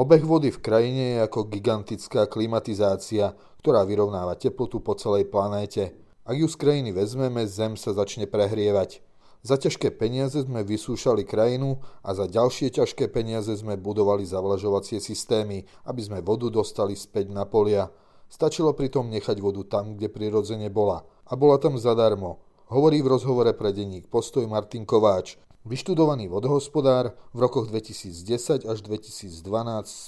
[0.00, 5.92] Obeh vody v krajine je ako gigantická klimatizácia, ktorá vyrovnáva teplotu po celej planéte.
[6.24, 9.04] Ak ju z krajiny vezmeme, Zem sa začne prehrievať.
[9.44, 15.68] Za ťažké peniaze sme vysúšali krajinu a za ďalšie ťažké peniaze sme budovali zavlažovacie systémy,
[15.84, 17.92] aby sme vodu dostali späť na polia.
[18.32, 21.04] Stačilo pritom nechať vodu tam, kde prirodzene bola.
[21.28, 22.40] A bola tam zadarmo.
[22.72, 29.44] Hovorí v rozhovore pre denník Postoj Martin Kováč, Vyštudovaný vodohospodár v rokoch 2010 až 2012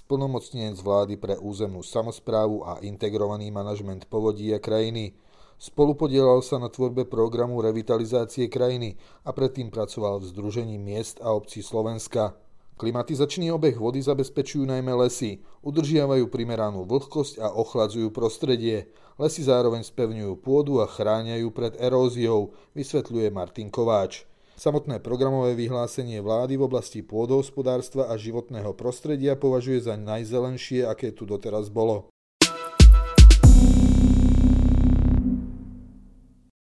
[0.00, 5.12] splnomocnenec vlády pre územnú samozprávu a integrovaný manažment povodí a krajiny.
[5.60, 8.96] Spolupodielal sa na tvorbe programu revitalizácie krajiny
[9.28, 12.32] a predtým pracoval v Združení miest a obcí Slovenska.
[12.80, 18.88] Klimatizačný obeh vody zabezpečujú najmä lesy, udržiavajú primeranú vlhkosť a ochladzujú prostredie.
[19.20, 24.31] Lesy zároveň spevňujú pôdu a chráňajú pred eróziou, vysvetľuje Martin Kováč.
[24.52, 31.24] Samotné programové vyhlásenie vlády v oblasti pôdohospodárstva a životného prostredia považuje za najzelenšie, aké tu
[31.24, 32.12] doteraz bolo.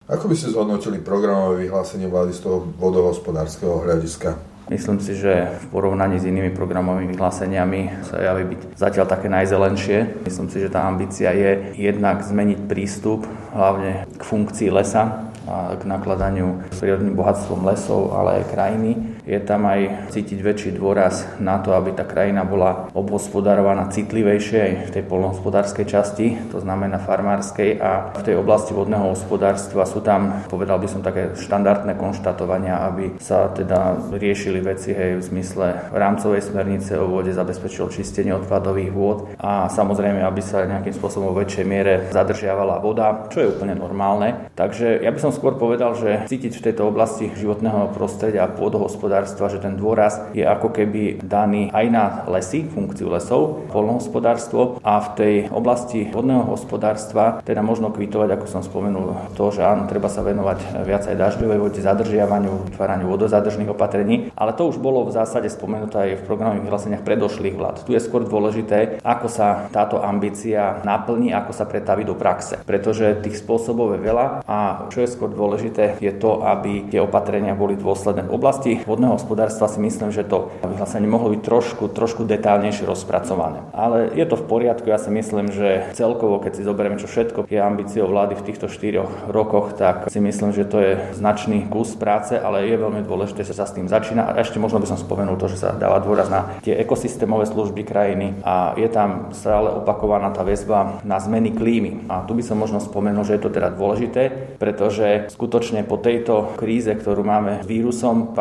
[0.04, 4.36] Ako by ste zhodnotili programové vyhlásenie vlády z toho vodohospodárskeho hľadiska?
[4.68, 10.20] Myslím si, že v porovnaní s inými programovými vyhláseniami sa javí byť zatiaľ také najzelenšie.
[10.22, 13.24] Myslím si, že tá ambícia je jednak zmeniť prístup
[13.56, 19.09] hlavne k funkcii lesa, k nakladaniu s prírodným bohatstvom lesov, ale aj krajiny.
[19.28, 24.72] Je tam aj cítiť väčší dôraz na to, aby tá krajina bola obhospodarovaná citlivejšie aj
[24.88, 30.44] v tej polnohospodárskej časti, to znamená farmárskej a v tej oblasti vodného hospodárstva sú tam,
[30.48, 36.42] povedal by som, také štandardné konštatovania, aby sa teda riešili veci hej, v zmysle rámcovej
[36.44, 41.64] smernice o vode, zabezpečilo čistenie odpadových vôd a samozrejme, aby sa nejakým spôsobom vo väčšej
[41.64, 44.48] miere zadržiavala voda, čo je úplne normálne.
[44.56, 49.09] Takže ja by som skôr povedal, že cítiť v tejto oblasti životného prostredia a pôdohospodárstva,
[49.50, 55.08] že ten dôraz je ako keby daný aj na lesy, funkciu lesov, polnohospodárstvo a v
[55.18, 60.22] tej oblasti vodného hospodárstva teda možno kvitovať, ako som spomenul, to, že áno, treba sa
[60.22, 65.48] venovať viac aj dažďovej vode, zadržiavaniu, vytváraniu vodozadržných opatrení, ale to už bolo v zásade
[65.48, 67.76] spomenuté aj v programových vyhláseniach predošlých vlád.
[67.88, 73.18] Tu je skôr dôležité, ako sa táto ambícia naplní, ako sa pretaví do praxe, pretože
[73.24, 77.80] tých spôsobov je veľa a čo je skôr dôležité je to, aby tie opatrenia boli
[77.80, 78.28] dôsledné.
[78.28, 83.64] V oblasti vodného hospodárstva si myslím, že to vyhlásenie mohlo byť trošku, trošku detálnejšie rozpracované.
[83.72, 87.48] Ale je to v poriadku, ja si myslím, že celkovo, keď si zoberieme, čo všetko
[87.48, 91.96] je ambíciou vlády v týchto štyroch rokoch, tak si myslím, že to je značný kus
[91.96, 94.28] práce, ale je veľmi dôležité, že sa s tým začína.
[94.28, 97.86] A ešte možno by som spomenul to, že sa dáva dôraz na tie ekosystémové služby
[97.86, 102.10] krajiny a je tam stále opakovaná tá väzba na zmeny klímy.
[102.10, 106.56] A tu by som možno spomenul, že je to teda dôležité, pretože skutočne po tejto
[106.58, 108.34] kríze, ktorú máme s vírusom,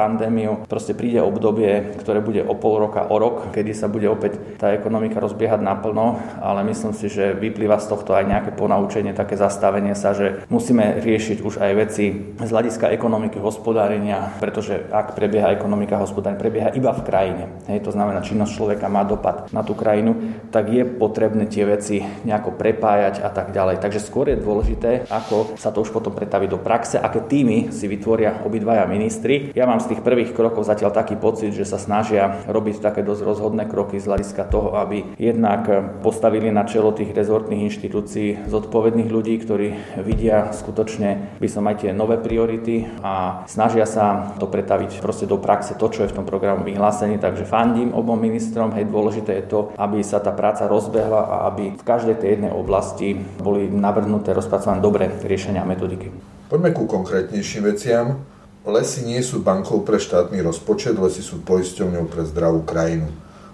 [0.50, 4.58] pandémiu, proste príde obdobie, ktoré bude o pol roka, o rok, kedy sa bude opäť
[4.58, 9.38] tá ekonomika rozbiehať naplno, ale myslím si, že vyplýva z tohto aj nejaké ponaučenie, také
[9.38, 15.54] zastavenie sa, že musíme riešiť už aj veci z hľadiska ekonomiky hospodárenia, pretože ak prebieha
[15.54, 17.44] ekonomika hospodárenia, prebieha iba v krajine.
[17.70, 22.02] Hej, to znamená, činnosť človeka má dopad na tú krajinu, tak je potrebné tie veci
[22.02, 23.82] nejako prepájať a tak ďalej.
[23.82, 27.86] Takže skôr je dôležité, ako sa to už potom pretaví do praxe, aké týmy si
[27.86, 29.52] vytvoria obidvaja ministri.
[29.54, 33.28] Ja mám z tých prvých krokov zatiaľ taký pocit, že sa snažia robiť také dosť
[33.28, 35.68] rozhodné kroky z hľadiska toho, aby jednak
[36.00, 41.92] postavili na čelo tých rezortných inštitúcií zodpovedných ľudí, ktorí vidia skutočne by som aj tie
[41.92, 46.24] nové priority a snažia sa to pretaviť proste do praxe to, čo je v tom
[46.24, 47.20] programu vyhlásení.
[47.20, 51.76] Takže fandím obom ministrom, hej, dôležité je to, aby sa tá práca rozbehla a aby
[51.76, 56.14] v každej tej jednej oblasti boli navrhnuté, rozpracované dobré riešenia a metodiky.
[56.48, 58.39] Poďme ku konkrétnejším veciam.
[58.68, 63.08] Lesy nie sú bankou pre štátny rozpočet, lesy sú poisťovňou pre zdravú krajinu.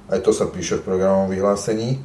[0.09, 2.01] Aj to sa píše v programovom vyhlásení.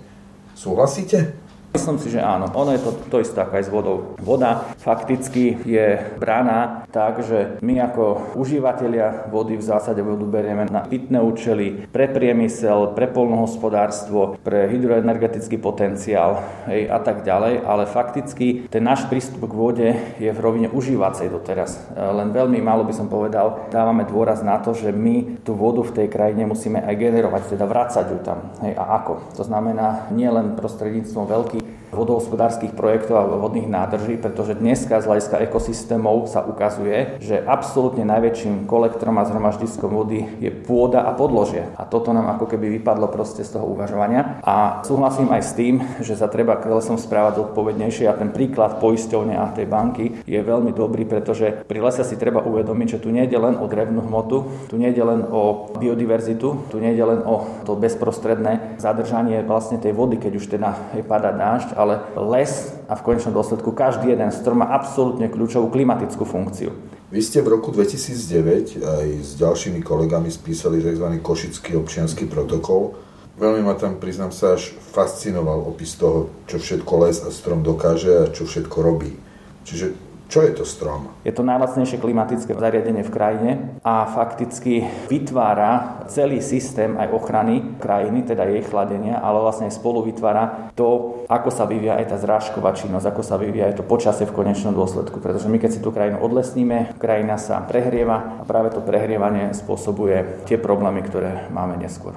[0.52, 1.49] Súhlasíte?
[1.70, 2.50] Myslím si, že áno.
[2.50, 3.96] Ono je to, to isté ako aj s vodou.
[4.18, 10.82] Voda fakticky je braná tak, že my ako užívateľia vody v zásade vodu berieme na
[10.82, 18.66] pitné účely, pre priemysel, pre polnohospodárstvo, pre hydroenergetický potenciál hej, a tak ďalej, ale fakticky
[18.66, 19.88] ten náš prístup k vode
[20.18, 21.86] je v rovine užívacej doteraz.
[21.94, 25.94] Len veľmi málo by som povedal, dávame dôraz na to, že my tú vodu v
[26.02, 28.50] tej krajine musíme aj generovať, teda vrácať ju tam.
[28.66, 29.38] Hej, a ako?
[29.38, 31.59] To znamená nie len prostredníctvom veľkých
[31.90, 38.70] vodohospodárskych projektov a vodných nádrží, pretože dneska z hľadiska ekosystémov sa ukazuje, že absolútne najväčším
[38.70, 41.66] kolektorom a zhromaždiskom vody je pôda a podložie.
[41.74, 44.40] A toto nám ako keby vypadlo proste z toho uvažovania.
[44.46, 48.78] A súhlasím aj s tým, že sa treba k lesom správať zodpovednejšie a ten príklad
[48.78, 53.10] poisťovne a tej banky je veľmi dobrý, pretože pri lese si treba uvedomiť, že tu
[53.10, 57.04] nie je len o drevnú hmotu, tu nie je len o biodiverzitu, tu nie je
[57.04, 62.04] len o to bezprostredné zadržanie vlastne tej vody, keď už teda je padať dážď, ale
[62.28, 66.76] les a v konečnom dôsledku každý jeden strom má absolútne kľúčovú klimatickú funkciu.
[67.08, 71.08] Vy ste v roku 2009 aj s ďalšími kolegami spísali tzv.
[71.24, 73.00] Košický občianský protokol.
[73.40, 78.12] Veľmi ma tam, priznám sa, až fascinoval opis toho, čo všetko les a strom dokáže
[78.12, 79.16] a čo všetko robí.
[79.64, 81.10] Čiže čo je to strom?
[81.26, 83.50] Je to najlacnejšie klimatické zariadenie v krajine
[83.82, 90.70] a fakticky vytvára celý systém aj ochrany krajiny, teda jej chladenia, ale vlastne spolu vytvára
[90.78, 94.36] to, ako sa vyvíja aj tá zrážková činnosť, ako sa vyvíja aj to počasie v
[94.38, 95.18] konečnom dôsledku.
[95.18, 100.46] Pretože my keď si tú krajinu odlesníme, krajina sa prehrieva a práve to prehrievanie spôsobuje
[100.46, 102.14] tie problémy, ktoré máme neskôr.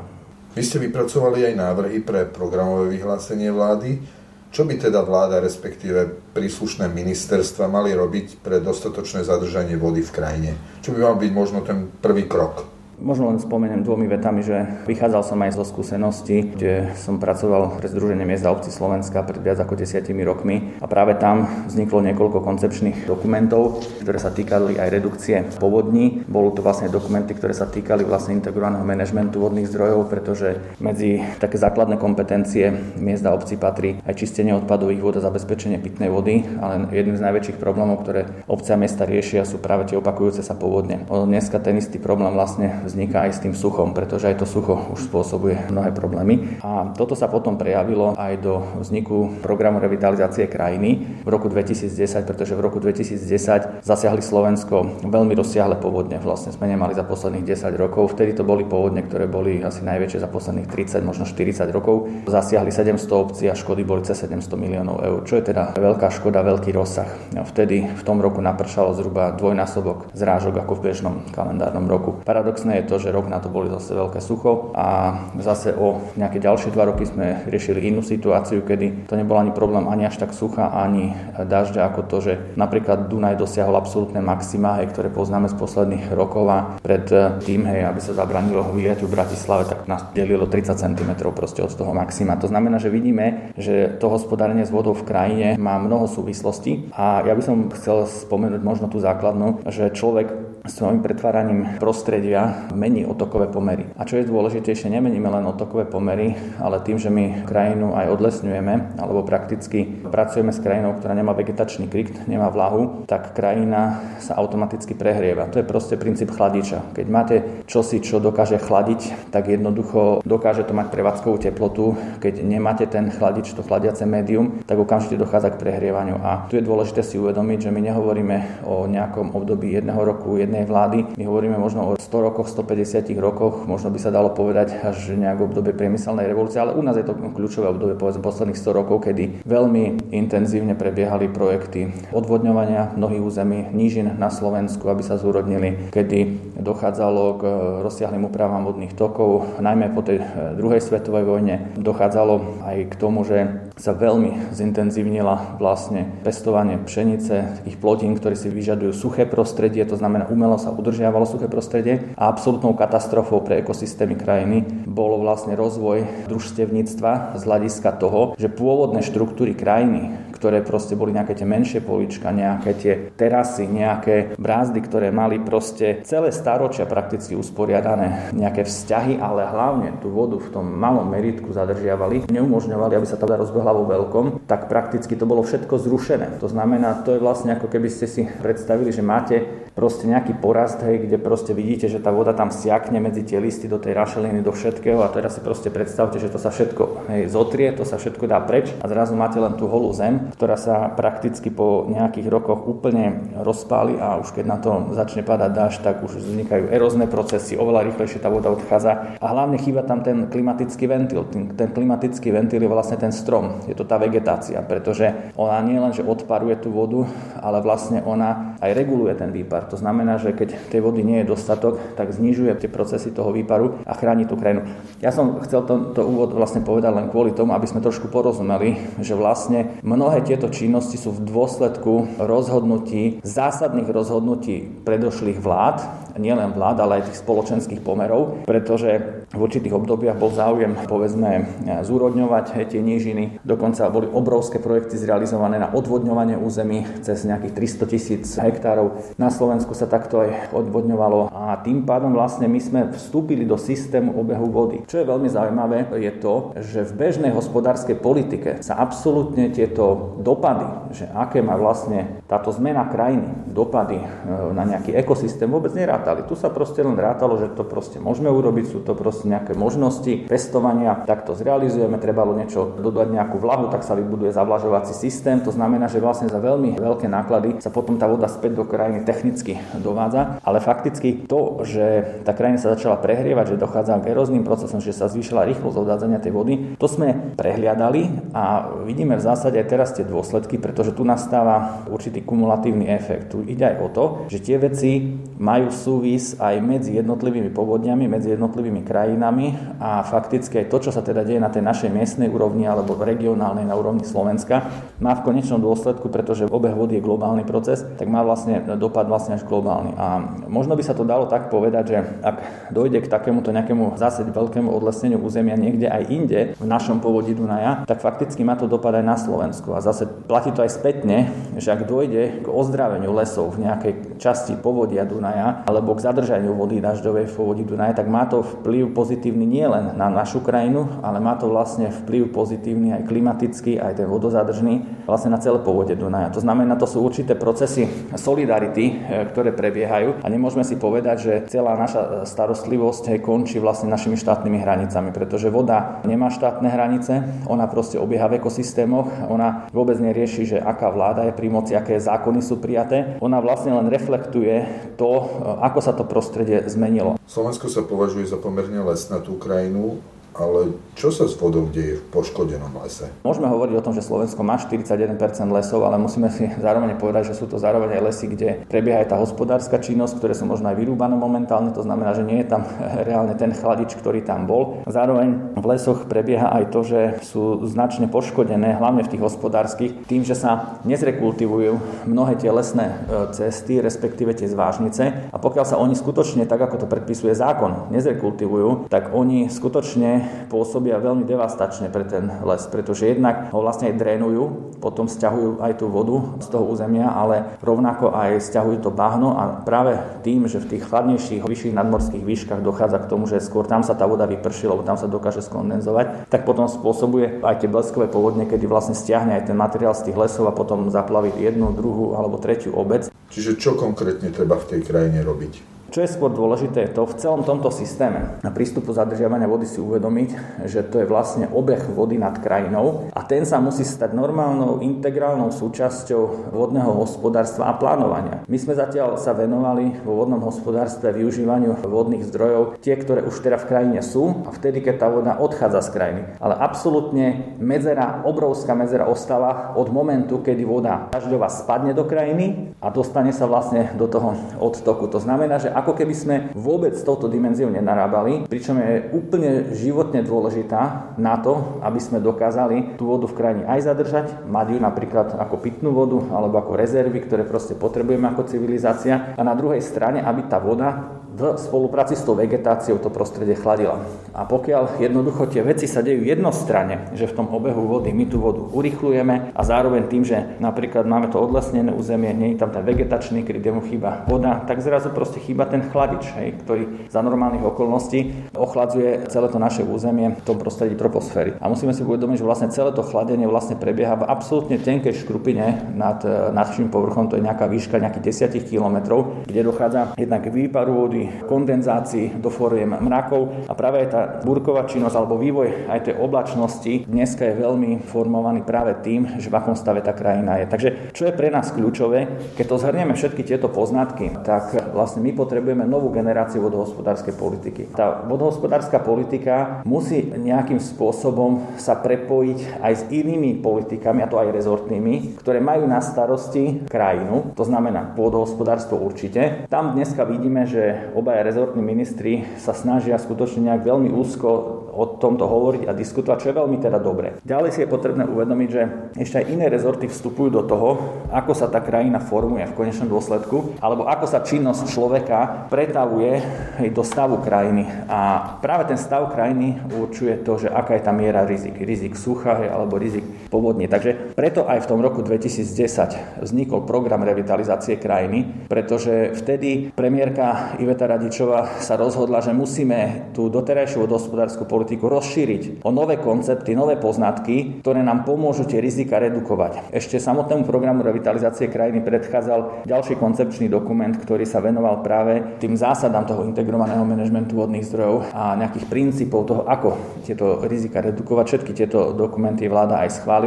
[0.53, 4.21] Vy ste vypracovali aj návrhy pre programové vyhlásenie vlády.
[4.53, 10.51] Čo by teda vláda, respektíve príslušné ministerstva mali robiť pre dostatočné zadržanie vody v krajine?
[10.85, 12.72] Čo by mal byť možno ten prvý krok?
[13.03, 17.91] Možno len spomeniem dvomi vetami, že vychádzal som aj zo skúsenosti, kde som pracoval pre
[17.91, 22.39] Združenie miest a obci Slovenska pred viac ako desiatimi rokmi a práve tam vzniklo niekoľko
[22.39, 26.23] koncepčných dokumentov, ktoré sa týkali aj redukcie povodní.
[26.31, 31.59] Bolo to vlastne dokumenty, ktoré sa týkali vlastne integrovaného manažmentu vodných zdrojov, pretože medzi také
[31.59, 36.87] základné kompetencie miest a obci patrí aj čistenie odpadových vod a zabezpečenie pitnej vody, ale
[36.95, 41.03] jedným z najväčších problémov, ktoré obce a mesta riešia, sú práve tie opakujúce sa povodne.
[41.11, 45.09] Dneska ten istý problém vlastne vzniká aj s tým suchom, pretože aj to sucho už
[45.09, 46.61] spôsobuje mnohé problémy.
[46.61, 51.89] A toto sa potom prejavilo aj do vzniku programu revitalizácie krajiny v roku 2010,
[52.29, 56.21] pretože v roku 2010 zasiahli Slovensko veľmi rozsiahle povodne.
[56.21, 58.13] Vlastne sme nemali za posledných 10 rokov.
[58.13, 62.07] Vtedy to boli povodne, ktoré boli asi najväčšie za posledných 30, možno 40 rokov.
[62.29, 66.45] Zasiahli 700 obcí a škody boli cez 700 miliónov eur, čo je teda veľká škoda,
[66.45, 67.09] veľký rozsah.
[67.33, 72.21] Vtedy v tom roku napršalo zhruba dvojnásobok zrážok ako v bežnom kalendárnom roku.
[72.21, 76.03] Paradoxné je je to, že rok na to boli zase veľké sucho a zase o
[76.19, 80.19] nejaké ďalšie dva roky sme riešili inú situáciu, kedy to nebol ani problém ani až
[80.19, 85.47] tak sucha, ani dažďa ako to, že napríklad Dunaj dosiahol absolútne maxima, hej, ktoré poznáme
[85.47, 87.07] z posledných rokov a pred
[87.47, 91.71] tým, hej, aby sa zabranilo vyliaťu v Bratislave, tak nás delilo 30 cm proste od
[91.71, 92.35] toho maxima.
[92.43, 97.23] To znamená, že vidíme, že to hospodárenie s vodou v krajine má mnoho súvislostí a
[97.23, 103.51] ja by som chcel spomenúť možno tú základnú, že človek svojim pretváraním prostredia mení otokové
[103.51, 103.91] pomery.
[103.99, 108.95] A čo je dôležitejšie, nemeníme len otokové pomery, ale tým, že my krajinu aj odlesňujeme,
[108.95, 114.95] alebo prakticky pracujeme s krajinou, ktorá nemá vegetačný krykt, nemá vlahu, tak krajina sa automaticky
[114.95, 115.51] prehrieva.
[115.51, 116.95] To je proste princíp chladiča.
[116.95, 117.35] Keď máte
[117.67, 121.99] čosi, čo dokáže chladiť, tak jednoducho dokáže to mať prevádzkovú teplotu.
[122.23, 126.23] Keď nemáte ten chladič, to chladiace médium, tak okamžite dochádza k prehrievaniu.
[126.23, 130.52] A tu je dôležité si uvedomiť, že my nehovoríme o nejakom období jedného roku, jedného
[130.53, 130.97] jednej vlády.
[131.17, 135.49] My hovoríme možno o 100 rokoch, 150 rokoch, možno by sa dalo povedať až nejak
[135.49, 139.41] obdobie priemyselnej revolúcie, ale u nás je to kľúčové obdobie povedzme posledných 100 rokov, kedy
[139.49, 147.23] veľmi intenzívne prebiehali projekty odvodňovania mnohých území, nížin na Slovensku, aby sa zúrodnili, kedy dochádzalo
[147.41, 147.43] k
[147.81, 153.25] rozsiahlým úpravám vodných tokov, najmä po tej eh, druhej svetovej vojne dochádzalo aj k tomu,
[153.25, 159.97] že sa veľmi zintenzívnila vlastne pestovanie pšenice, takých plodín, ktoré si vyžadujú suché prostredie, to
[159.97, 166.29] znamená umelo sa udržiavalo suché prostredie a absolútnou katastrofou pre ekosystémy krajiny bolo vlastne rozvoj
[166.29, 170.13] družstevníctva z hľadiska toho, že pôvodné štruktúry krajiny,
[170.43, 176.03] ktoré proste boli nejaké tie menšie polička, nejaké tie terasy, nejaké brázdy, ktoré mali proste
[176.03, 182.27] celé staročia prakticky usporiadané, nejaké vzťahy, ale hlavne tú vodu v tom malom meritku zadržiavali,
[182.27, 186.43] neumožňovali, aby sa tá voda rozbehla vo veľkom, tak prakticky to bolo všetko zrušené.
[186.43, 190.77] To znamená, to je vlastne ako keby ste si predstavili, že máte proste nejaký porast,
[190.85, 194.45] hej, kde proste vidíte, že tá voda tam siakne medzi tie listy do tej rašeliny,
[194.45, 197.97] do všetkého a teraz si proste predstavte, že to sa všetko hej, zotrie, to sa
[197.97, 202.29] všetko dá preč a zrazu máte len tú holú zem, ktorá sa prakticky po nejakých
[202.29, 207.09] rokoch úplne rozpáli a už keď na to začne padať dáž, tak už vznikajú erózne
[207.09, 211.25] procesy, oveľa rýchlejšie tá voda odchádza a hlavne chýba tam ten klimatický ventil.
[211.33, 215.81] Ten, ten klimatický ventil je vlastne ten strom, je to tá vegetácia, pretože ona nie
[215.81, 217.09] len, že odparuje tú vodu,
[217.41, 219.71] ale vlastne ona aj reguluje ten výpar výpar.
[219.71, 223.79] To znamená, že keď tej vody nie je dostatok, tak znižuje tie procesy toho výparu
[223.87, 224.67] a chráni tú krajinu.
[224.99, 228.77] Ja som chcel to, to úvod vlastne povedať len kvôli tomu, aby sme trošku porozumeli,
[228.99, 236.77] že vlastne mnohé tieto činnosti sú v dôsledku rozhodnutí, zásadných rozhodnutí predošlých vlád, nielen vlád,
[236.83, 241.49] ale aj tých spoločenských pomerov, pretože v určitých obdobiach bol záujem, povedzme,
[241.81, 243.41] zúrodňovať tie nížiny.
[243.41, 249.17] Dokonca boli obrovské projekty zrealizované na odvodňovanie území cez nejakých 300 tisíc hektárov.
[249.17, 254.13] Na Slovensku sa takto aj odvodňovalo a tým pádom vlastne my sme vstúpili do systému
[254.13, 254.85] obehu vody.
[254.85, 260.93] Čo je veľmi zaujímavé, je to, že v bežnej hospodárskej politike sa absolútne tieto dopady,
[260.93, 264.05] že aké má vlastne táto zmena krajiny, dopady e,
[264.53, 266.27] na nejaký ekosystém vôbec nerá nerátali.
[266.27, 270.27] Tu sa proste len rátalo, že to proste môžeme urobiť, sú to proste nejaké možnosti
[270.27, 275.39] pestovania, tak to zrealizujeme, trebalo niečo dodať nejakú vlahu, tak sa vybuduje zavlažovací systém.
[275.47, 279.07] To znamená, že vlastne za veľmi veľké náklady sa potom tá voda späť do krajiny
[279.07, 284.43] technicky dovádza, ale fakticky to, že tá krajina sa začala prehrievať, že dochádza k eróznym
[284.43, 289.55] procesom, že sa zvýšila rýchlosť odvádzania tej vody, to sme prehliadali a vidíme v zásade
[289.55, 293.31] aj teraz tie dôsledky, pretože tu nastáva určitý kumulatívny efekt.
[293.31, 298.09] Tu ide aj o to, že tie veci majú sú súvis aj medzi jednotlivými povodňami,
[298.09, 302.33] medzi jednotlivými krajinami a fakticky aj to, čo sa teda deje na tej našej miestnej
[302.33, 304.65] úrovni alebo regionálnej na úrovni Slovenska,
[304.97, 309.37] má v konečnom dôsledku, pretože obeh vody je globálny proces, tak má vlastne dopad vlastne
[309.37, 309.93] až globálny.
[309.93, 310.17] A
[310.49, 312.35] možno by sa to dalo tak povedať, že ak
[312.73, 317.85] dojde k takémuto nejakému zase veľkému odlesneniu územia niekde aj inde v našom povodí Dunaja,
[317.85, 319.77] tak fakticky má to dopad aj na Slovensku.
[319.77, 321.29] A zase platí to aj spätne,
[321.61, 326.55] že ak dojde k ozdraveniu lesov v nejakej časti povodia Dunaja, ale alebo k zadržaniu
[326.55, 331.19] vody dažďovej v povodí Dunaja, tak má to vplyv pozitívny nielen na našu krajinu, ale
[331.19, 336.31] má to vlastne vplyv pozitívny aj klimatický, aj ten vodozadržný, vlastne na celé povodie Dunaja.
[336.31, 337.83] To znamená, to sú určité procesy
[338.15, 344.15] solidarity, e, ktoré prebiehajú a nemôžeme si povedať, že celá naša starostlivosť končí vlastne našimi
[344.15, 350.55] štátnymi hranicami, pretože voda nemá štátne hranice, ona proste obieha v ekosystémoch, ona vôbec nerieši,
[350.55, 354.63] že aká vláda je pri moci, aké zákony sú prijaté, ona vlastne len reflektuje
[354.95, 355.25] to, e,
[355.73, 357.17] ako sa to prostredie zmenilo.
[357.25, 359.97] Slovensko sa považuje za pomerne lesnatú krajinu.
[360.33, 363.09] Ale čo sa s vodou deje v poškodenom lese?
[363.21, 365.13] Môžeme hovoriť o tom, že Slovensko má 41%
[365.53, 369.13] lesov, ale musíme si zároveň povedať, že sú to zároveň aj lesy, kde prebieha aj
[369.13, 371.69] tá hospodárska činnosť, ktoré sú možno aj vyrúbané momentálne.
[371.77, 372.65] To znamená, že nie je tam
[373.07, 374.81] reálne ten chladič, ktorý tam bol.
[374.89, 380.25] Zároveň v lesoch prebieha aj to, že sú značne poškodené, hlavne v tých hospodárskych, tým,
[380.25, 382.95] že sa nezrekultivujú mnohé tie lesné e,
[383.33, 385.29] cesty, respektíve tie zvážnice.
[385.29, 390.99] A pokiaľ sa oni skutočne, tak ako to predpisuje zákon, nezrekultivujú, tak oni skutočne pôsobia
[390.99, 394.43] veľmi devastačne pre ten les, pretože jednak ho vlastne aj drénujú,
[394.83, 399.63] potom stiahujú aj tú vodu z toho územia, ale rovnako aj stiahujú to bahno a
[399.63, 403.81] práve tým, že v tých chladnejších, vyšších nadmorských výškach dochádza k tomu, že skôr tam
[403.81, 408.05] sa tá voda vyprší, lebo tam sa dokáže skondenzovať, tak potom spôsobuje aj tie bleskové
[408.11, 412.13] povodne, kedy vlastne stiahne aj ten materiál z tých lesov a potom zaplaví jednu, druhú
[412.13, 413.09] alebo tretiu obec.
[413.33, 415.72] Čiže čo konkrétne treba v tej krajine robiť?
[415.93, 419.77] Čo je skôr dôležité, je to v celom tomto systéme na prístupu zadržiavania vody si
[419.77, 420.29] uvedomiť,
[420.65, 425.53] že to je vlastne obeh vody nad krajinou a ten sa musí stať normálnou integrálnou
[425.53, 428.41] súčasťou vodného hospodárstva a plánovania.
[428.49, 433.61] My sme zatiaľ sa venovali vo vodnom hospodárstve využívaniu vodných zdrojov, tie, ktoré už teda
[433.61, 436.21] v krajine sú a vtedy, keď tá voda odchádza z krajiny.
[436.41, 442.89] Ale absolútne medzera, obrovská medzera ostáva od momentu, kedy voda dažďová spadne do krajiny a
[442.89, 445.05] dostane sa vlastne do toho odtoku.
[445.13, 450.23] To znamená, že ako keby sme vôbec s touto dimenziou nenarábali, pričom je úplne životne
[450.23, 455.35] dôležitá na to, aby sme dokázali tú vodu v krajine aj zadržať, mať ju napríklad
[455.35, 459.35] ako pitnú vodu alebo ako rezervy, ktoré proste potrebujeme ako civilizácia.
[459.35, 464.05] A na druhej strane, aby tá voda v spolupráci s tou vegetáciou to prostredie chladila.
[464.37, 468.37] A pokiaľ jednoducho tie veci sa dejú jednostranne, že v tom obehu vody my tú
[468.37, 472.85] vodu urychlujeme a zároveň tým, že napríklad máme to odlesnené územie, nie je tam ten
[472.85, 477.65] vegetačný kryt, mu chýba voda, tak zrazu proste chýba ten chladič, hej, ktorý za normálnych
[477.65, 481.57] okolností ochladzuje celé to naše územie v tom prostredí troposféry.
[481.57, 485.95] A musíme si uvedomiť, že vlastne celé to chladenie vlastne prebieha v absolútne tenkej škrupine
[485.97, 486.21] nad
[486.53, 491.22] našim povrchom, to je nejaká výška nejakých 10 km, kde dochádza jednak k výparu vody,
[491.45, 497.05] kondenzácii do foriem mrakov a práve aj tá burková činnosť alebo vývoj aj tej oblačnosti
[497.07, 500.65] dneska je veľmi formovaný práve tým, že v akom stave tá krajina je.
[500.69, 502.27] Takže čo je pre nás kľúčové,
[502.57, 507.81] keď to zhrnieme všetky tieto poznatky, tak vlastne my potrebujeme novú generáciu vodohospodárskej politiky.
[507.93, 514.53] Tá vodohospodárska politika musí nejakým spôsobom sa prepojiť aj s inými politikami, a to aj
[514.53, 519.67] rezortnými, ktoré majú na starosti krajinu, to znamená pôdohospodárstvo určite.
[519.69, 524.49] Tam dneska vidíme, že obaja rezortní ministri sa snažia skutočne nejak veľmi úzko
[524.93, 527.41] o tomto hovoriť a diskutovať, čo je veľmi teda dobré.
[527.41, 528.81] Ďalej si je potrebné uvedomiť, že
[529.17, 530.89] ešte aj iné rezorty vstupujú do toho,
[531.33, 536.45] ako sa tá krajina formuje v konečnom dôsledku, alebo ako sa činnosť človeka pretavuje
[536.93, 537.89] do stavu krajiny.
[538.05, 541.73] A práve ten stav krajiny určuje to, že aká je tá miera rizik.
[541.81, 543.85] Rizik sucha alebo rizik povodní.
[543.85, 551.05] Takže preto aj v tom roku 2010 vznikol program revitalizácie krajiny, pretože vtedy premiérka Iveta
[551.05, 557.83] Radičová sa rozhodla, že musíme tú doterajšiu politiku politiku rozšíriť o nové koncepty, nové poznatky,
[557.83, 559.91] ktoré nám pomôžu tie rizika redukovať.
[559.91, 566.23] Ešte samotnému programu revitalizácie krajiny predchádzal ďalší koncepčný dokument, ktorý sa venoval práve tým zásadám
[566.23, 571.45] toho integrovaného manažmentu vodných zdrojov a nejakých princípov toho, ako tieto rizika redukovať.
[571.51, 573.42] Všetky tieto dokumenty vláda aj schválila.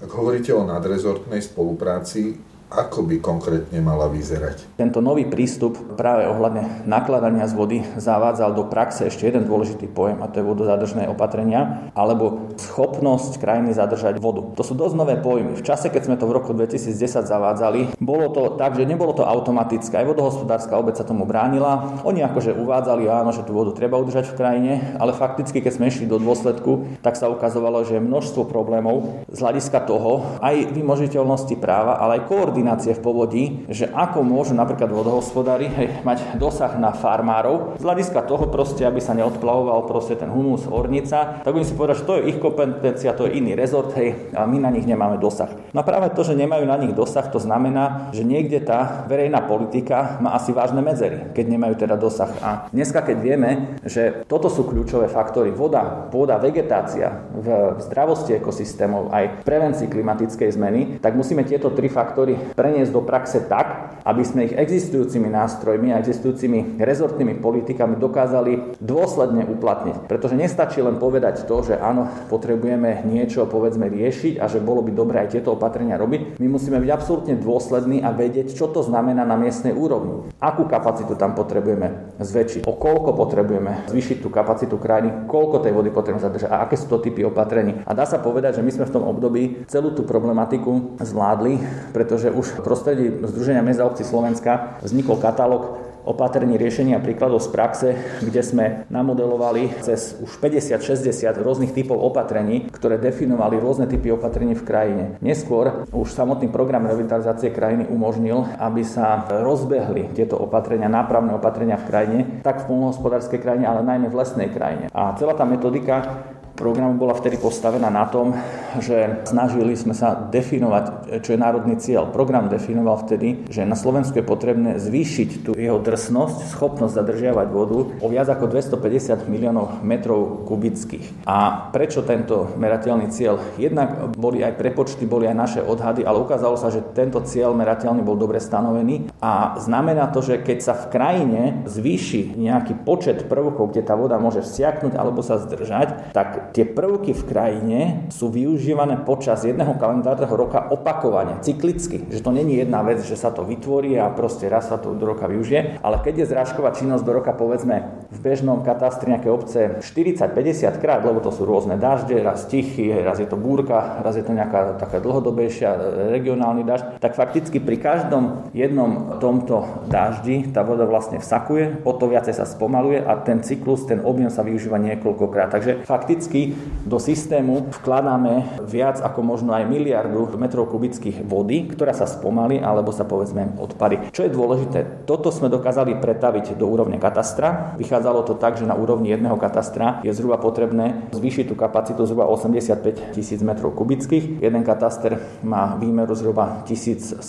[0.00, 2.36] Ak hovoríte o nadrezortnej spolupráci,
[2.74, 4.74] ako by konkrétne mala vyzerať?
[4.74, 10.18] Tento nový prístup práve ohľadne nakladania z vody zavádzal do praxe ešte jeden dôležitý pojem
[10.24, 14.42] a to je vodozadržné opatrenia alebo schopnosť krajiny zadržať vodu.
[14.58, 15.54] To sú dosť nové pojmy.
[15.54, 16.90] V čase, keď sme to v roku 2010
[17.30, 20.02] zavádzali, bolo to tak, že nebolo to automatické.
[20.02, 22.02] Aj vodohospodárska obec sa tomu bránila.
[22.02, 25.88] Oni akože uvádzali, áno, že tú vodu treba udržať v krajine, ale fakticky, keď sme
[25.94, 31.54] išli do dôsledku, tak sa ukazovalo, že je množstvo problémov z hľadiska toho aj vymožiteľnosti
[31.62, 36.78] práva, ale aj koordinácie koordinácie v povodí, že ako môžu napríklad vodohospodári hej, mať dosah
[36.78, 41.66] na farmárov, z hľadiska toho proste, aby sa neodplavoval proste ten humus, ornica, tak oni
[41.66, 44.70] si povedať, že to je ich kompetencia, to je iný rezort, hej, a my na
[44.70, 45.50] nich nemáme dosah.
[45.74, 49.42] No a práve to, že nemajú na nich dosah, to znamená, že niekde tá verejná
[49.42, 52.30] politika má asi vážne medzery, keď nemajú teda dosah.
[52.38, 53.50] A dneska, keď vieme,
[53.82, 60.80] že toto sú kľúčové faktory, voda, pôda, vegetácia v zdravosti ekosystémov, aj prevencii klimatickej zmeny,
[61.02, 66.00] tak musíme tieto tri faktory preniesť do praxe tak, aby sme ich existujúcimi nástrojmi a
[66.04, 70.04] existujúcimi rezortnými politikami dokázali dôsledne uplatniť.
[70.04, 74.92] Pretože nestačí len povedať to, že áno, potrebujeme niečo povedzme riešiť a že bolo by
[74.92, 76.36] dobré aj tieto opatrenia robiť.
[76.36, 80.28] My musíme byť absolútne dôslední a vedieť, čo to znamená na miestnej úrovni.
[80.42, 85.88] Akú kapacitu tam potrebujeme zväčšiť, o koľko potrebujeme zvýšiť tú kapacitu krajiny, koľko tej vody
[85.94, 87.80] potrebujeme zadržať a aké sú to typy opatrení.
[87.86, 91.62] A dá sa povedať, že my sme v tom období celú tú problematiku zvládli,
[91.94, 97.88] pretože už v prostredí Združenia mesta obcí Slovenska vznikol katalóg opatrení riešenia príkladov z praxe,
[98.20, 104.66] kde sme namodelovali cez už 50-60 rôznych typov opatrení, ktoré definovali rôzne typy opatrení v
[104.68, 105.04] krajine.
[105.24, 111.88] Neskôr už samotný program revitalizácie krajiny umožnil, aby sa rozbehli tieto opatrenia, nápravné opatrenia v
[111.88, 114.92] krajine, tak v polnohospodárskej krajine, ale najmä v lesnej krajine.
[114.92, 118.38] A celá tá metodika programu bola vtedy postavená na tom,
[118.78, 122.10] že snažili sme sa definovať, čo je národný cieľ.
[122.10, 127.78] Program definoval vtedy, že na Slovensku je potrebné zvýšiť tú jeho drsnosť, schopnosť zadržiavať vodu
[127.98, 131.26] o viac ako 250 miliónov metrov kubických.
[131.26, 133.42] A prečo tento merateľný cieľ?
[133.58, 138.06] Jednak boli aj prepočty, boli aj naše odhady, ale ukázalo sa, že tento cieľ merateľný
[138.06, 143.74] bol dobre stanovený a znamená to, že keď sa v krajine zvýši nejaký počet prvkov,
[143.74, 147.78] kde tá voda môže vsiaknúť alebo sa zdržať, tak tie prvky v krajine
[148.10, 152.04] sú využívané počas jedného kalendárneho roka opakovane, cyklicky.
[152.10, 155.06] Že to není jedna vec, že sa to vytvorí a proste raz sa to do
[155.06, 159.78] roka využije, ale keď je zrážková činnosť do roka povedzme v bežnom katastri nejaké obce
[159.80, 164.24] 40-50 krát, lebo to sú rôzne dažde, raz tichý, raz je to búrka, raz je
[164.26, 165.78] to nejaká taká dlhodobejšia e,
[166.18, 172.10] regionálny dažď, tak fakticky pri každom jednom tomto daždi tá voda vlastne vsakuje, o to
[172.10, 175.54] viacej sa spomaluje a ten cyklus, ten objem sa využíva niekoľkokrát.
[175.54, 176.50] Takže fakticky kubicky
[176.84, 182.92] do systému vkladáme viac ako možno aj miliardu metrov kubických vody, ktorá sa spomalí alebo
[182.92, 184.12] sa povedzme odpadí.
[184.12, 187.78] Čo je dôležité, toto sme dokázali pretaviť do úrovne katastra.
[187.80, 192.28] Vychádzalo to tak, že na úrovni jedného katastra je zhruba potrebné zvýšiť tú kapacitu zhruba
[192.28, 194.44] 85 tisíc metrov kubických.
[194.44, 197.24] Jeden kataster má výmeru zhruba 1700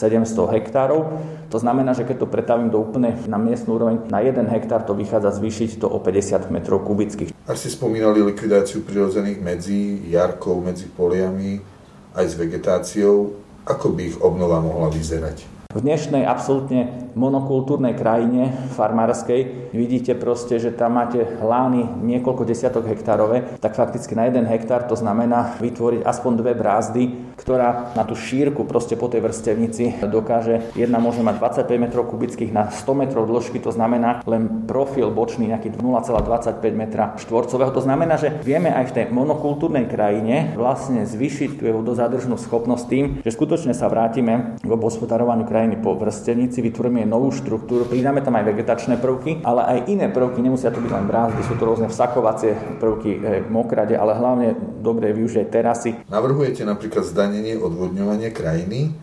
[0.51, 1.15] hektárov.
[1.55, 4.91] To znamená, že keď to pretavím do úplne na miestnú úroveň, na 1 hektár to
[4.91, 7.31] vychádza zvýšiť to o 50 metrov kubických.
[7.47, 11.63] Ak ste spomínali likvidáciu prirodzených medzi jarkou, medzi poliami,
[12.11, 15.54] aj s vegetáciou, ako by ich obnova mohla vyzerať?
[15.75, 23.43] V dnešnej absolútne monokultúrnej krajine farmárskej vidíte proste, že tam máte lány niekoľko desiatok hektárové,
[23.59, 28.63] tak fakticky na jeden hektár to znamená vytvoriť aspoň dve brázdy, ktorá na tú šírku
[28.63, 30.63] proste po tej vrstevnici dokáže.
[30.79, 35.51] Jedna môže mať 25 m kubických na 100 m dĺžky, to znamená len profil bočný
[35.51, 36.83] nejaký 0,25 m
[37.19, 37.75] štvorcového.
[37.75, 43.05] To znamená, že vieme aj v tej monokultúrnej krajine vlastne zvyšiť tú vodozádržnú schopnosť tým,
[43.27, 48.45] že skutočne sa vrátime k obhospodarovaniu krajiny po vrstevnici, vytvoríme novú štruktúru, pridáme tam aj
[48.54, 52.78] vegetačné prvky, ale aj iné prvky, nemusia to byť len brázdy, sú to rôzne vsakovacie
[52.78, 54.54] prvky e, mokrade, ale hlavne
[54.86, 55.97] dobre využiť terasy.
[56.13, 58.93] Navrhujete napríklad zdanenie odvodňovania krajiny,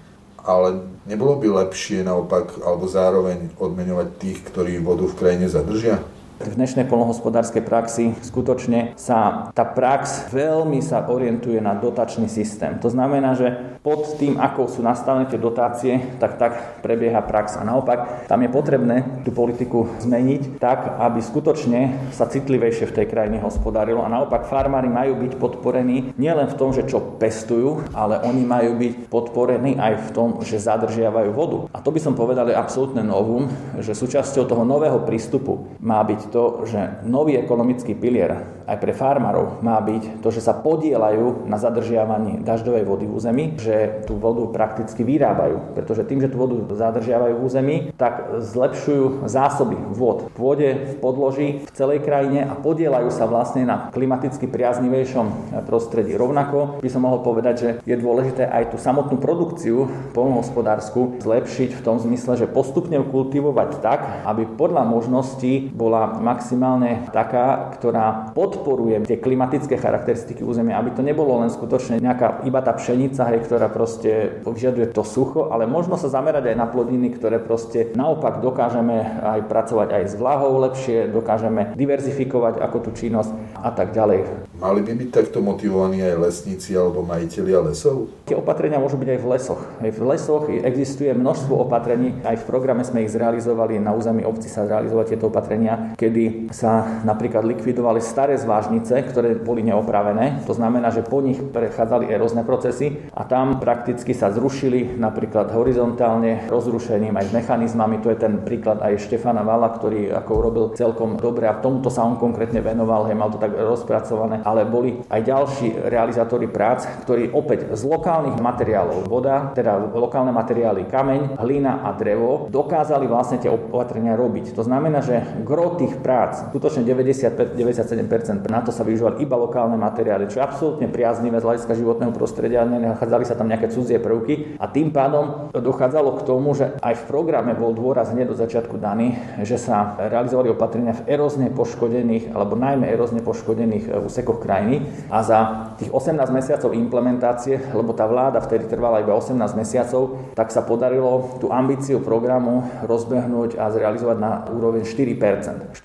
[0.47, 5.99] ale nebolo by lepšie naopak alebo zároveň odmeňovať tých, ktorí vodu v krajine zadržia?
[6.43, 12.83] V dnešnej polnohospodárskej praxi skutočne sa tá prax veľmi sa orientuje na dotačný systém.
[12.83, 17.55] To znamená, že pod tým, ako sú nastavené tie dotácie, tak tak prebieha prax.
[17.59, 23.07] A naopak, tam je potrebné tú politiku zmeniť tak, aby skutočne sa citlivejšie v tej
[23.07, 24.03] krajine hospodárilo.
[24.03, 28.83] A naopak, farmári majú byť podporení nielen v tom, že čo pestujú, ale oni majú
[28.83, 31.71] byť podporení aj v tom, že zadržiavajú vodu.
[31.71, 33.47] A to by som povedal je absolútne novum,
[33.79, 39.61] že súčasťou toho nového prístupu má byť to, že nový ekonomický pilier aj pre farmárov
[39.61, 44.41] má byť to, že sa podielajú na zadržiavaní dažďovej vody v území, že tú vodu
[44.49, 45.77] prakticky vyrábajú.
[45.77, 50.95] Pretože tým, že tú vodu zadržiavajú v území, tak zlepšujú zásoby vod v pôde, v
[51.03, 56.17] podloží, v celej krajine a podielajú sa vlastne na klimaticky priaznivejšom prostredí.
[56.17, 61.85] Rovnako by som mohol povedať, že je dôležité aj tú samotnú produkciu polnohospodárskú zlepšiť v
[61.85, 69.19] tom zmysle, že postupne kultivovať tak, aby podľa možností bola maximálne taká, ktorá podporuje tie
[69.19, 74.41] klimatické charakteristiky územia, aby to nebolo len skutočne nejaká iba tá pšenica, hej, ktorá proste
[74.47, 79.51] vyžaduje to sucho, ale možno sa zamerať aj na plodiny, ktoré proste naopak dokážeme aj
[79.51, 84.25] pracovať aj s vlahou lepšie, dokážeme diverzifikovať ako tú činnosť a tak ďalej.
[84.63, 88.07] Mali by byť takto motivovaní aj lesníci alebo majiteľia lesov?
[88.31, 89.63] Tie opatrenia môžu byť aj v lesoch.
[89.83, 94.47] Aj v lesoch existuje množstvo opatrení, aj v programe sme ich zrealizovali, na území obci
[94.47, 100.45] sa zrealizovali tieto opatrenia, kedy sa napríklad likvidovali staré zvážnice, ktoré boli neopravené.
[100.45, 106.51] To znamená, že po nich prechádzali erozné procesy a tam prakticky sa zrušili napríklad horizontálne
[106.51, 108.05] rozrušením aj s mechanizmami.
[108.05, 112.05] To je ten príklad aj Štefana Vala, ktorý ako urobil celkom dobre a tomuto sa
[112.05, 117.31] on konkrétne venoval, hej, mal to tak rozpracované ale boli aj ďalší realizátori prác, ktorí
[117.31, 123.53] opäť z lokálnych materiálov, voda, teda lokálne materiály, kameň, hlina a drevo, dokázali vlastne tie
[123.53, 124.57] opatrenia robiť.
[124.57, 130.31] To znamená, že gro tých prác, skutočne 95-97% na to sa využívali iba lokálne materiály,
[130.33, 134.57] čo je absolútne priaznivé z hľadiska životného prostredia, nenachádzali sa tam nejaké cudzie prvky.
[134.57, 138.79] A tým pádom dochádzalo k tomu, že aj v programe bol dôraz hneď do začiatku
[138.79, 144.85] daný, že sa realizovali opatrenia v erozne poškodených alebo najmä erozne poškodených úsekoch krajiny.
[145.09, 145.39] A za
[145.81, 151.41] tých 18 mesiacov implementácie, lebo tá vláda vtedy trvala iba 18 mesiacov, tak sa podarilo
[151.41, 155.73] tú ambíciu programu rozbehnúť a zrealizovať na úroveň 4%.
[155.73, 155.82] 4%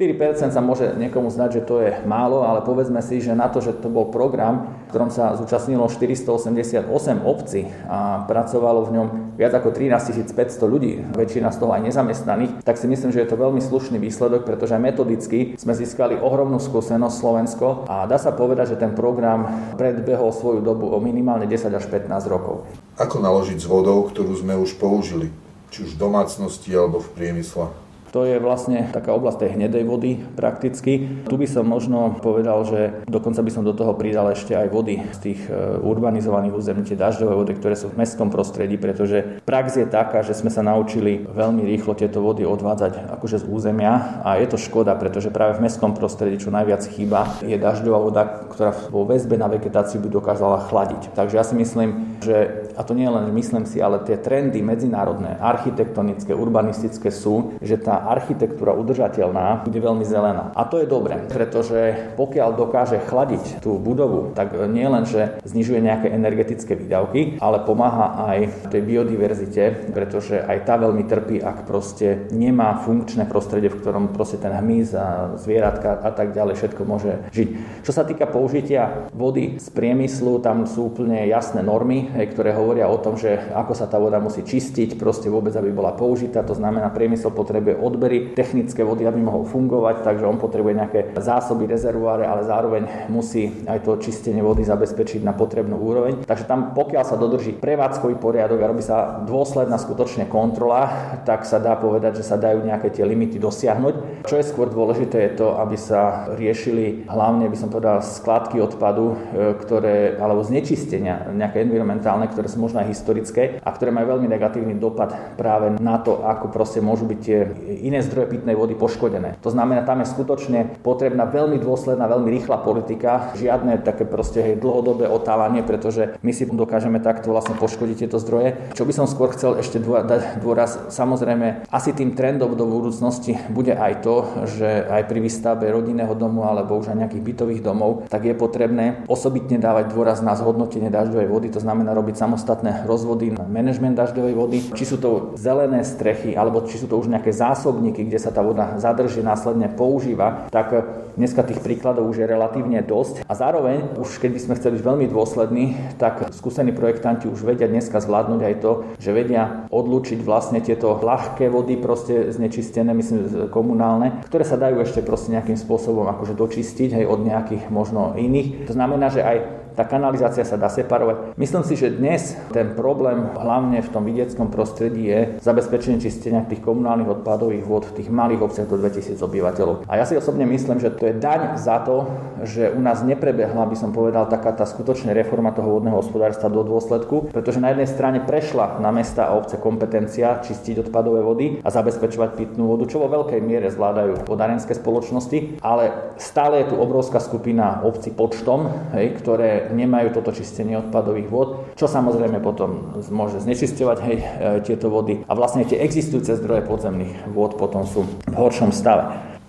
[0.53, 3.73] sa môže niekomu zdať, že to je málo, ale povedzme si, že na to, že
[3.81, 6.85] to bol program, v ktorom sa zúčastnilo 488
[7.25, 9.07] obcí a pracovalo v ňom
[9.41, 13.29] viac ako 13 500 ľudí, väčšina z toho aj nezamestnaných, tak si myslím, že je
[13.33, 18.77] to veľmi slušný výsledok, pretože metodicky sme získali ohromnú skúsenosť Slovensko a dá sa povedať,
[18.77, 22.69] že ten program predbehol svoju dobu o minimálne 10 až 15 rokov.
[23.01, 25.33] Ako naložiť s vodou, ktorú sme už použili,
[25.73, 27.86] či už v domácnosti alebo v priemysle?
[28.15, 31.23] To je vlastne taká oblasť tej hnedej vody prakticky.
[31.27, 35.03] Tu by som možno povedal, že dokonca by som do toho pridal ešte aj vody
[35.11, 39.79] z tých e, urbanizovaných území, tie dažďové vody, ktoré sú v mestskom prostredí, pretože prax
[39.79, 44.39] je taká, že sme sa naučili veľmi rýchlo tieto vody odvádzať akože z územia a
[44.39, 48.71] je to škoda, pretože práve v mestskom prostredí čo najviac chýba je dažďová voda, ktorá
[48.87, 51.11] vo väzbe na vegetáciu by dokázala chladiť.
[51.11, 55.37] Takže ja si myslím, že, a to nie len myslím si, ale tie trendy medzinárodné,
[55.37, 60.53] architektonické, urbanistické sú, že tá architektúra udržateľná bude veľmi zelená.
[60.53, 65.79] A to je dobré, pretože pokiaľ dokáže chladiť tú budovu, tak nie len, že znižuje
[65.81, 72.29] nejaké energetické výdavky, ale pomáha aj tej biodiverzite, pretože aj tá veľmi trpí, ak proste
[72.33, 75.07] nemá funkčné prostredie, v ktorom proste ten hmyz a
[75.39, 77.49] zvieratka a tak ďalej všetko môže žiť.
[77.83, 82.99] Čo sa týka použitia vody z priemyslu, tam sú úplne jasné normy, ktoré hovoria o
[82.99, 86.43] tom, že ako sa tá voda musí čistiť, proste vôbec, aby bola použitá.
[86.43, 91.65] To znamená, priemysel potrebuje odbery technické vody, aby mohol fungovať, takže on potrebuje nejaké zásoby,
[91.71, 96.27] rezervoáre, ale zároveň musí aj to čistenie vody zabezpečiť na potrebnú úroveň.
[96.27, 100.89] Takže tam pokiaľ sa dodrží prevádzkový poriadok a robí sa dôsledná skutočne kontrola,
[101.23, 104.27] tak sa dá povedať, že sa dajú nejaké tie limity dosiahnuť.
[104.27, 109.13] Čo je skôr dôležité je to, aby sa riešili hlavne, by som povedal, skladky odpadu,
[109.13, 109.15] e,
[109.55, 114.75] ktoré, alebo znečistenia, nejaké environmentálne, ktoré sú možno aj historické a ktoré majú veľmi negatívny
[114.75, 117.39] dopad práve na to, ako proste môžu byť tie
[117.83, 119.37] iné zdroje pitnej vody poškodené.
[119.45, 124.55] To znamená, tam je skutočne potrebná veľmi dôsledná, veľmi rýchla politika, žiadne také proste hej,
[124.57, 128.73] dlhodobé otálanie, pretože my si dokážeme takto vlastne poškodiť tieto zdroje.
[128.73, 133.75] Čo by som skôr chcel ešte dať dôraz, samozrejme, asi tým trendom do budúcnosti bude
[133.75, 134.15] aj to,
[134.47, 139.05] že aj pri výstavbe rodinného domu alebo už aj nejakých bytových domov, tak je potrebné
[139.05, 144.33] osobitne dávať dôraz na zhodnotenie dažďovej vody, to znamená robiť samostatné rozvody na manažment dažďovej
[144.33, 147.33] vody, či sú to zelené strechy, alebo či sú to už nejaké
[147.67, 150.71] zásobníky, kde sa tá voda zadrží, následne používa, tak
[151.19, 153.27] dneska tých príkladov už je relatívne dosť.
[153.27, 155.65] A zároveň, už keď by sme chceli byť veľmi dôslední,
[155.99, 158.71] tak skúsení projektanti už vedia dneska zvládnuť aj to,
[159.03, 165.03] že vedia odlúčiť vlastne tieto ľahké vody, proste znečistené, myslím, komunálne, ktoré sa dajú ešte
[165.03, 168.71] proste nejakým spôsobom akože dočistiť, hej, od nejakých možno iných.
[168.71, 171.37] To znamená, že aj tá kanalizácia sa dá separovať.
[171.37, 176.65] Myslím si, že dnes ten problém hlavne v tom vidieckom prostredí je zabezpečenie čistenia tých
[176.65, 179.85] komunálnych odpadových vod v tých malých obciach do 2000 obyvateľov.
[179.85, 182.09] A ja si osobne myslím, že to je daň za to,
[182.41, 186.65] že u nás neprebehla, by som povedal, taká tá skutočná reforma toho vodného hospodárstva do
[186.65, 191.69] dôsledku, pretože na jednej strane prešla na mesta a obce kompetencia čistiť odpadové vody a
[191.69, 197.21] zabezpečovať pitnú vodu, čo vo veľkej miere zvládajú vodárenské spoločnosti, ale stále je tu obrovská
[197.21, 201.49] skupina obcí počtom, hej, ktoré nemajú toto čistenie odpadových vod,
[201.79, 204.25] čo samozrejme potom môže znečisťovať hej, e,
[204.63, 209.07] tieto vody a vlastne tie existujúce zdroje podzemných vôd potom sú v horšom stave.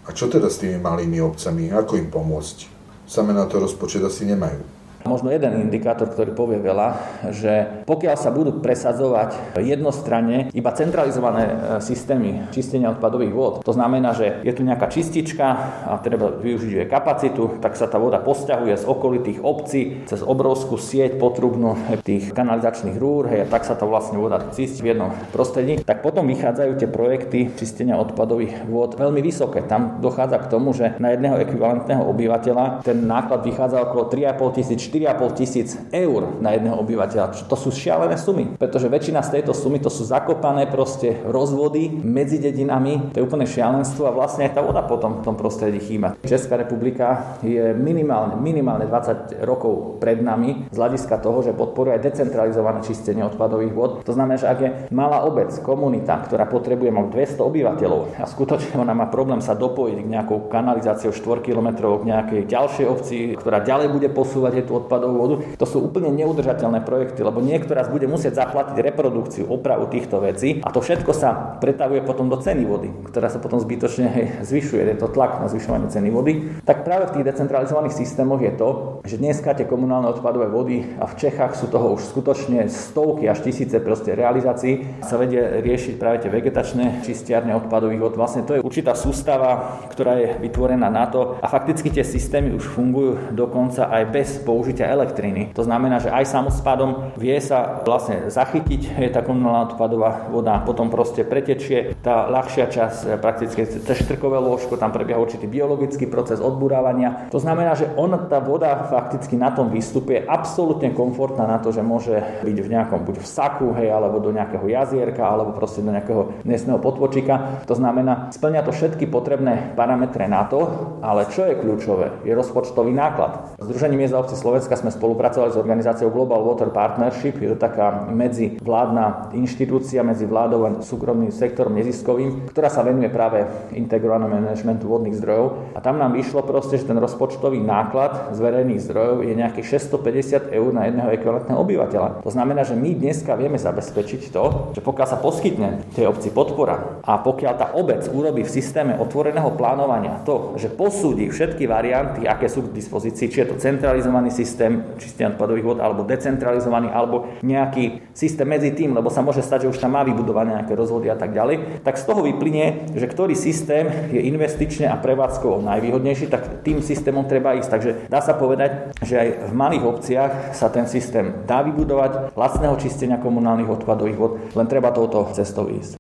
[0.09, 1.69] A čo teda s tými malými obcami?
[1.69, 2.57] Ako im pomôcť?
[3.05, 4.78] Same na to rozpočet asi nemajú.
[5.07, 6.89] Možno jeden indikátor, ktorý povie veľa,
[7.31, 14.17] že pokiaľ sa budú presadzovať jednostranne iba centralizované e, systémy čistenia odpadových vôd, to znamená,
[14.19, 15.47] že je tu nejaká čistička
[15.87, 20.75] a treba využiť jej kapacitu, tak sa tá voda posťahuje z okolitých obcí cez obrovskú
[20.75, 25.15] sieť potrubnú tých kanalizačných rúr, hej, a tak sa to vlastne voda cíti v jednom
[25.31, 29.63] prostredí, tak potom vychádzajú tie projekty čistenia odpadových vôd veľmi vysoké.
[29.65, 34.88] Tam dochádza k tomu, že na jedného ekvivalentného obyvateľa ten náklad vychádza okolo 3,5 tisíc
[34.89, 37.45] 4,5 tisíc eur na jedného obyvateľa.
[37.45, 42.41] To sú šialené sumy, pretože väčšina z tejto sumy to sú zakopané proste rozvody medzi
[42.41, 46.17] dedinami, to je úplne šialenstvo a vlastne aj tá voda potom v tom prostredí chýba.
[46.25, 52.81] Česká republika je minimálne, minimálne 20 rokov pred nami z hľadiska toho, že podporuje decentralizované
[52.81, 53.91] čistenie odpadových vod.
[54.09, 58.81] To znamená, že ak je malá obec, komunita, ktorá potrebuje mať 200 obyvateľov a skutočne
[58.81, 63.61] ona má problém sa dopojiť k nejakou kanalizáciou 4 km k nejakej ďalšej obci, ktorá
[63.61, 65.35] ďalej bude posúvať tú odpadovú vodu.
[65.59, 70.61] To sú úplne neudržateľné projekty, lebo niekto raz bude musieť zaplatiť reprodukciu, opravu týchto vecí
[70.63, 74.83] a to všetko sa pretavuje potom do ceny vody, ktorá sa potom zbytočne hej, zvyšuje,
[74.95, 76.63] je to tlak na zvyšovanie ceny vody.
[76.63, 78.69] Tak práve v tých decentralizovaných systémoch je to,
[79.09, 83.41] že dneska tie komunálne odpadové vody a v Čechách sú toho už skutočne stovky až
[83.43, 88.15] tisíce proste realizácií sa vedie riešiť práve tie vegetačné čistiarne odpadových vod.
[88.21, 92.69] Vlastne to je určitá sústava, ktorá je vytvorená na to a fakticky tie systémy už
[92.69, 95.57] fungujú dokonca aj bez použitia elektriny.
[95.57, 100.91] To znamená, že aj samospádom vie sa vlastne zachytiť je tá komunálna odpadová voda, potom
[100.91, 106.43] proste pretečie tá ľahšia časť, e, prakticky cez štrkové lôžko, tam prebieha určitý biologický proces
[106.43, 107.31] odburávania.
[107.31, 111.71] To znamená, že on, tá voda fakticky na tom výstupe je absolútne komfortná na to,
[111.71, 115.81] že môže byť v nejakom buď v saku, hej, alebo do nejakého jazierka, alebo proste
[115.81, 117.65] do nejakého dnesného potvočika.
[117.71, 120.67] To znamená, splňa to všetky potrebné parametre na to,
[121.01, 123.57] ale čo je kľúčové, je rozpočtový náklad.
[123.63, 127.39] Združenie miest a obci Slovenska sme spolupracovali s organizáciou Global Water Partnership.
[127.39, 133.47] Je to taká medzivládna inštitúcia medzi vládou a súkromným sektorom neziskovým, ktorá sa venuje práve
[133.77, 135.77] integrovanému manažmentu vodných zdrojov.
[135.77, 140.55] A tam nám vyšlo proste, že ten rozpočtový náklad z verejných zdrojov je nejakých 650
[140.55, 142.09] eur na jedného ekvivalentného obyvateľa.
[142.25, 147.03] To znamená, že my dneska vieme zabezpečiť to, že pokiaľ sa poskytne tej obci podpora
[147.05, 152.49] a pokiaľ tá obec urobí v systéme otvoreného plánovania to, že posúdi všetky varianty, aké
[152.49, 158.01] sú k dispozícii, či je to centralizovaný systém čistenia odpadových vod, alebo decentralizovaný, alebo nejaký
[158.17, 161.21] systém medzi tým, lebo sa môže stať, že už tam má vybudované nejaké rozvody a
[161.21, 166.65] tak ďalej, tak z toho vyplynie, že ktorý systém je investične a prevádzkovo najvýhodnejší, tak
[166.65, 167.69] tým systémom treba ísť.
[167.69, 172.81] Takže dá sa povedať, že aj v malých obciach sa ten systém dá vybudovať lacného
[172.81, 175.98] čistenia komunálnych odpadových vod, len treba touto cestou ísť.